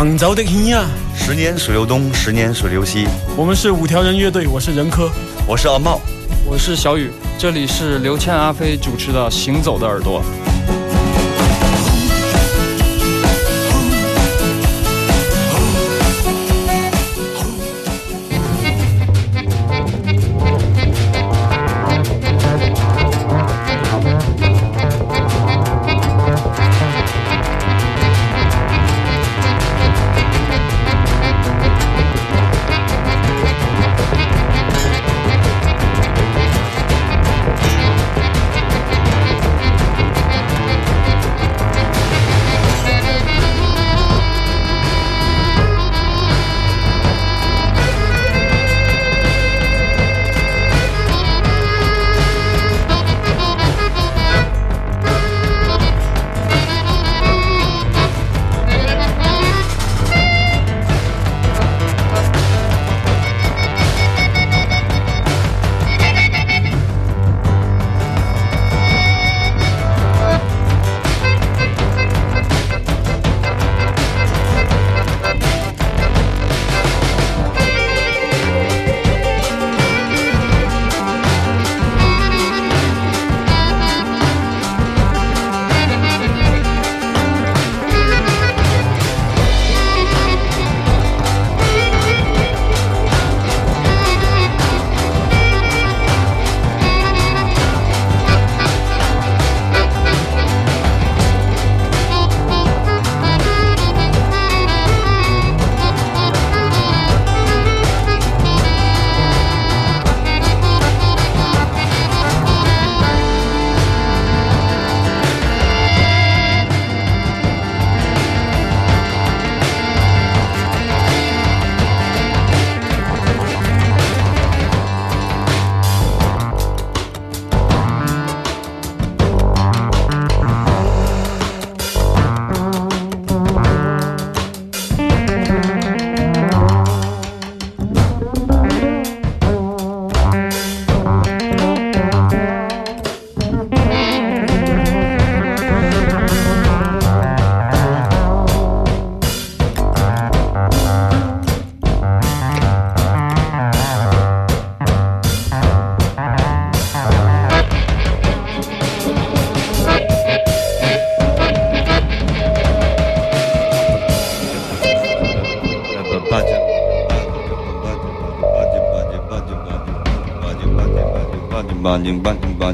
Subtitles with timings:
[0.00, 0.86] 创造的天呀！
[1.14, 3.06] 十年水流东，十年水流西。
[3.36, 5.10] 我们是五条人乐队，我是任科，
[5.46, 6.00] 我是阿茂，
[6.46, 7.10] 我是小雨。
[7.38, 10.22] 这里是刘谦、阿飞主持的《行走的耳朵》。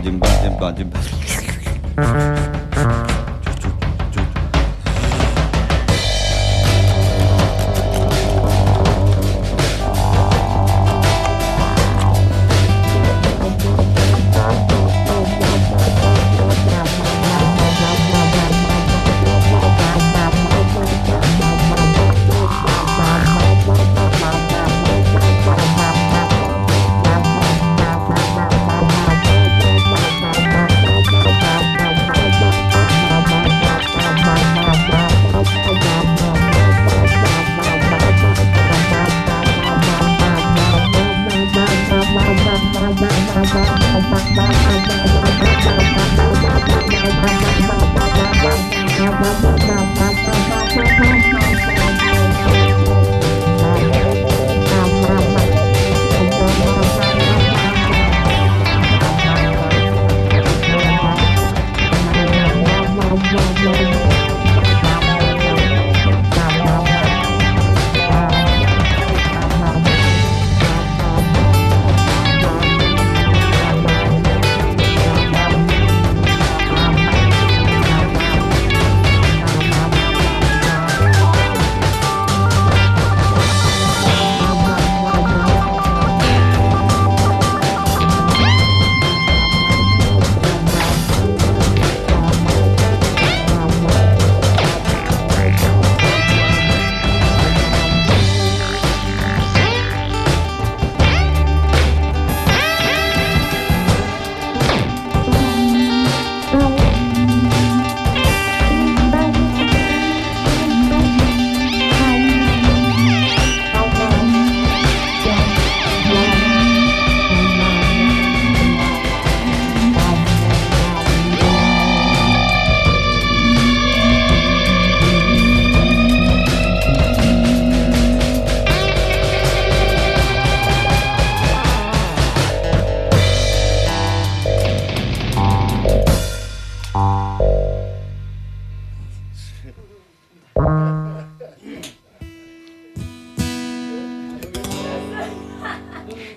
[0.06, 1.45] bacım bacım bacım bacım.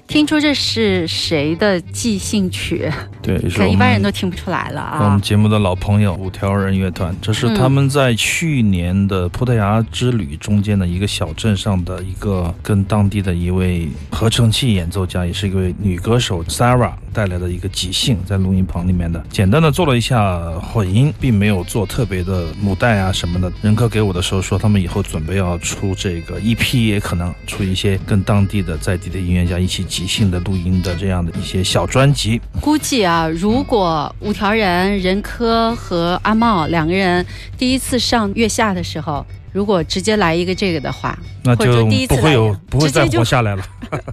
[0.09, 2.91] 听出这是谁的即兴曲？
[3.21, 5.21] 对，可能一般人都听不出来了啊我们。
[5.21, 23.51] 节目的老朋友五条人乐团，这是嗯他们在去年的葡萄牙之旅中间的一个小镇上的一个跟当地的一位合成器演奏家，也是一位女歌手 Sarah 带来的一个即兴，在录音棚里面的，简单的做了一下混音，并没有做特别的母带啊什么的。
[23.61, 32.39] 任科给我的时候说，他们以后准备要出这个 EP，也可能出一些跟当地的在地的音乐家一起即兴的录音的这样的一些小专辑。
[32.61, 37.25] 估计啊，如果五条人、任科和阿茂两个人
[37.57, 43.63] 第一次上月下的时候，如果直接来一个这个的话，那就不会有不会再活下来了。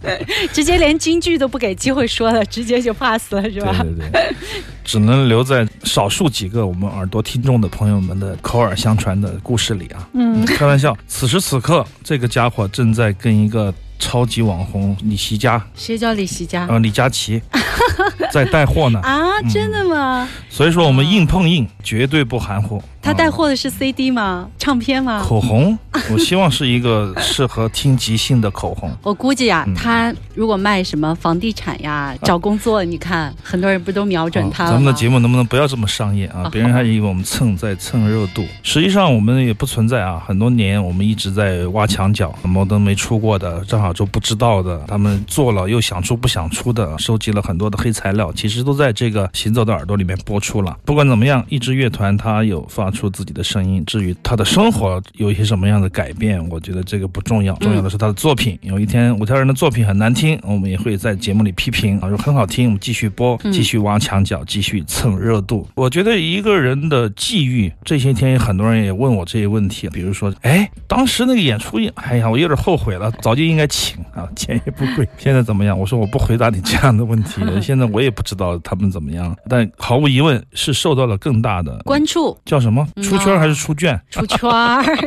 [0.53, 3.73] 直接连京剧都不给机会说了，直接就 pass 了，是吧？
[3.81, 4.35] 对对对，
[4.82, 10.09] 只能留在少数几个我们耳朵听众的朋友们的口耳相传的故事里啊。
[10.15, 16.66] 嗯，开玩笑，此时此刻，这个家伙正在跟一个超级网红李琦佳，谁叫李琦家？
[16.69, 17.40] 呃，李佳琦，
[18.32, 19.00] 在带货呢。
[19.00, 20.28] 啊，真的吗？
[20.50, 22.82] 所以说我们硬碰硬，绝对不含糊。
[23.06, 24.49] 他带啊货的是 CD 吗？
[24.58, 25.23] 唱片吗？
[25.25, 25.79] 口红，
[26.11, 28.91] 我希望是一个适合听即兴的口红。
[29.03, 36.50] 我估计啊，嗯他如果卖什么房地产呀、找工作，你看很多人不都瞄准他咱们的节目能不能不要这么商业啊啊？
[36.50, 40.20] 别人还以为我们蹭在蹭热度，实际上我们也不存在啊。
[40.26, 50.76] 很多年我们一直在挖墙角，摩登没出过的，正好就不知道的，他们做了又想出不想出的，收集了很多的黑材料，其实都在这个行走的耳朵里面播出了。
[50.85, 58.58] 不管怎么样，一支乐团它有发出自己的声音，至于他的生活有一些什么样的改变，我觉得这个不重要，重要的是他的作品。
[58.62, 65.69] 有一天五条人的作品很难听，我们也会在节目里批评啊，如果很好听，我们继续播，嗯继续挖墙角，继续蹭热度。
[65.75, 75.06] 我觉得一个人的际遇，这些天很多人也问我这些问题，比如说，哎，当时那个演出，哎呀，我有点后悔了，早就应该请啊，钱也不贵。
[75.19, 75.78] 现在怎么样？
[75.78, 84.00] 我说我不回答你这样的问题， 现在我也不知道他们怎么样，但毫无疑问是受到了更大的关注叫什么嗯出圈还是出卷？
[84.11, 84.49] 出圈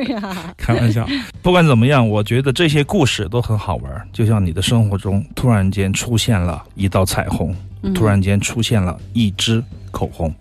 [0.09, 0.35] 呀。
[0.57, 1.07] 开玩笑，
[1.41, 4.07] 不管怎么样，我觉得这些故事都很好玩。
[4.11, 10.33] 就像你的生活中突然间出现了一道彩虹，嗯突然间出现了一支口红。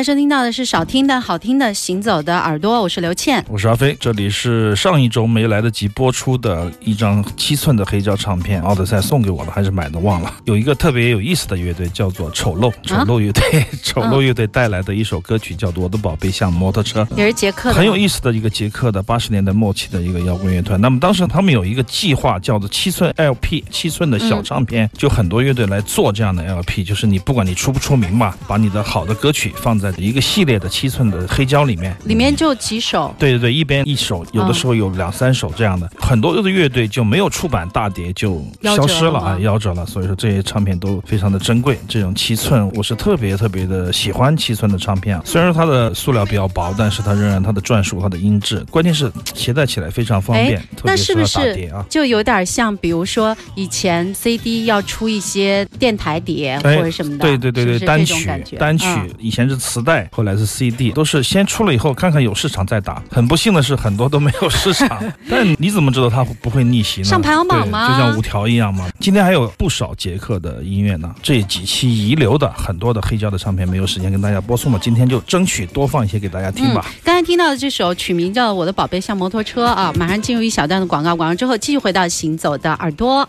[0.00, 3.44] 在收听到的是少听的好听的《行走的耳朵》，我是刘倩。
[3.50, 10.32] 我是阿飞，这里是上一周没来得及播出的一张七寸的黑胶唱片，奥德赛送给我的，还是买的忘了。
[10.46, 17.02] 有一个特别有意思的乐队叫做丑陋，丑陋乐队， 丑陋乐队带来的一首歌曲叫做《我的宝贝像摩托车》。
[17.14, 20.80] 也是捷克的，很有意思的一个捷克的八十年代末期的一个摇滚乐团。
[20.80, 33.14] 那么当时他们有一个计划，叫做七寸 LP，七寸的小唱片，就很多乐队来做这样的 LP，就是你不管你出不出名吧，把你的好的歌曲放在一个系列的七寸的黑胶里面，里面就几首。
[33.18, 39.84] 对对对，一边一首，有的时候有两三首这样的，很多的乐队就没有出版大碟就消失了啊，夭折了。
[39.86, 41.78] 所以说这些唱片都非常的珍贵。
[41.88, 45.22] 这种七寸，我是特别特别的喜欢七寸的唱片啊。
[45.24, 51.40] 虽然说它的塑料比较薄，但是它仍然它的转数、它的音质，关键是携带起来非常方便，特别那是不是
[51.72, 51.84] 啊。
[51.88, 63.02] 就有点像，比如说以前 CD 要出一些电台碟或者什么的，哎对对对对，是是单曲单曲、嗯以前是磁带，后来是 CD，都是先出了以后看看有市场再打。
[63.10, 65.02] 很不幸的是，很多都没有市场。
[65.28, 67.04] 但你怎么知道它不会逆袭呢？
[67.06, 68.88] 上排行榜吗就像五条一样吗。
[68.98, 76.84] 今天还有不少杰克的音乐呢，这几期遗留的很多的黑胶的唱片没有时间跟大家播送了，今天就争取多放一些给大家听吧。
[76.86, 83.28] 嗯，刚才听到的这首曲名叫《我的宝贝像摩托车》啊，马上进入一小段的广告，广告之后继续回到行走的耳朵。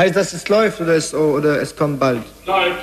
[0.00, 2.22] Heißt das, es läuft oder es, oder es kommt bald?
[2.46, 2.78] Läuft.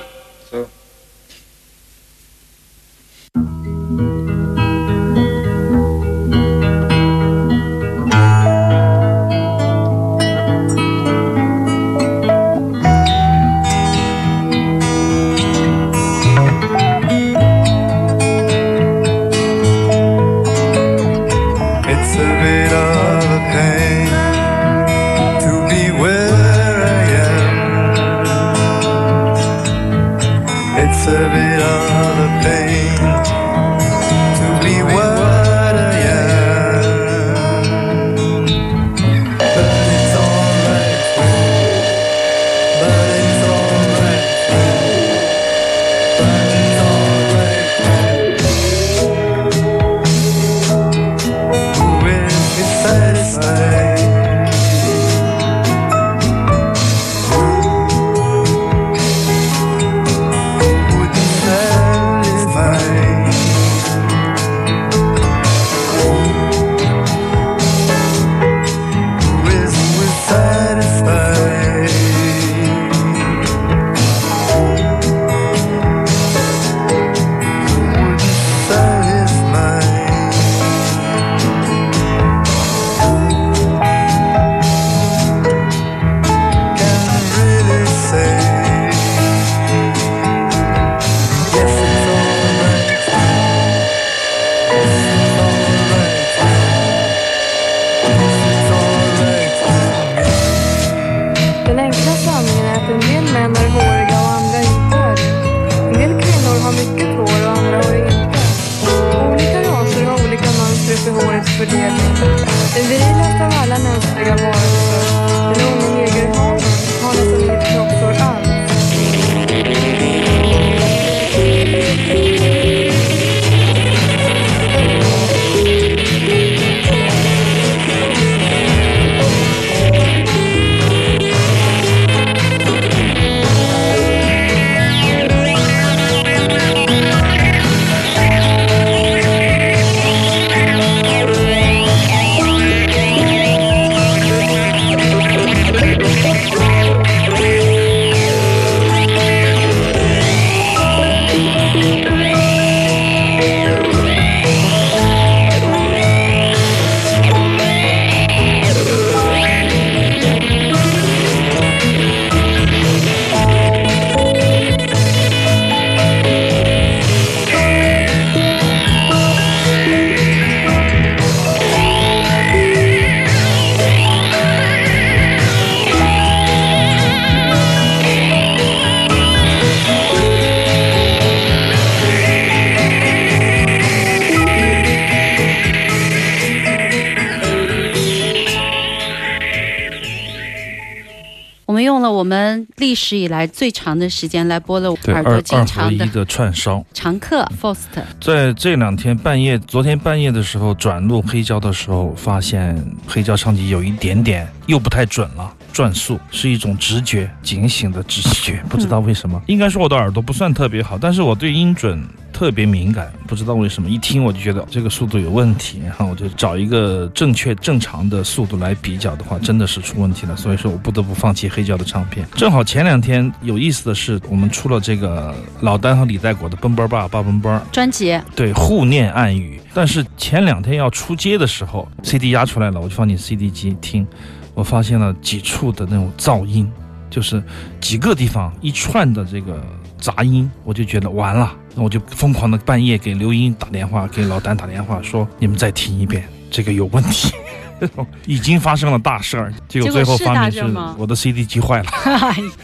[192.87, 196.81] 历史以来最长的时间来播了对，耳朵经常的串烧。
[196.93, 197.77] 常客 Faust。
[198.21, 205.53] 在这两天半夜，昨天半夜的时候转录黑胶的时候，发现黑胶唱机有一点点又不太准了。
[205.73, 209.41] 转速是一种直觉，警醒的直觉，不知道为什么。
[209.47, 212.01] 应该说我的耳朵不算特别好，但是我对音准
[212.37, 220.35] 特别敏感，不知道为什么，一听我就觉得这个速度有问题，然后我就找一个正确正常的速度来比较的话，真的是出问题了。
[220.35, 222.27] 所以说我不得不放弃黑胶的唱片。
[222.35, 227.51] 正好前两天有意思的是，我们出了这个老丹和李代果的《奔波吧，爸奔波》。
[227.71, 229.59] 专辑，对，互念暗语。
[229.73, 234.05] 但是前两天要出街的时候，CD 压出来了，我就放进 CD 机听，
[234.53, 236.71] 我发现了几处的那种噪音，
[237.09, 237.41] 就是
[237.81, 239.59] 几个地方一串的这个
[239.99, 247.31] 杂音，我就觉得完了，那我就疯狂的半夜给刘英打电话，给老丹打电话说，你们再听一遍，这个有问题。
[248.25, 251.91] 已经发生了大事儿，结果最后发现是我的 CD 机坏了，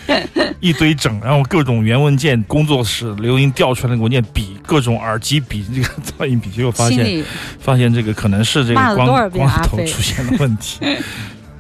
[0.60, 7.24] 一堆整，然后各种原文件，工作室刘英调出来的文件比各种耳机比这个 噪音比，结果发现
[7.60, 10.80] 发现这个可能是这个光光头出现了问题。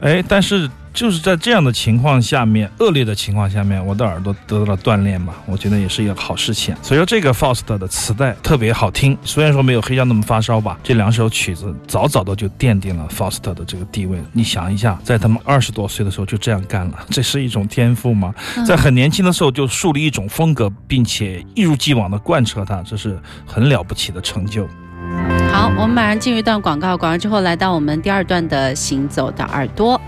[0.04, 6.76] 哎，但是就是在这样的情况下面，恶劣的情况下面，我的耳朵得到了锻炼吧，我觉得也是一个好事情。
[6.82, 14.20] 所以说，这个 Faust 的磁带特别好听，虽然说没有黑胶那么发烧吧，这两首曲子早早的就奠定了 Faust 的这个地位。
[14.34, 18.36] 你想一下，在他们二十多岁的时候就这样干了，这是一种天赋吗？
[18.68, 24.68] 在很年轻的时候就树立一种风格，并且一如既往的贯彻它，这是很了不起的成就。
[25.54, 30.02] 好，我们马上进入一段广告，广告之后来到我们第二段的行走的耳朵。